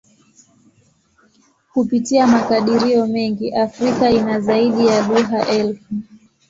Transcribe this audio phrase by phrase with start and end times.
[1.73, 5.95] Kupitia makadirio mengi, Afrika ina zaidi ya lugha elfu.